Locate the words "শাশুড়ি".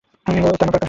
0.71-0.79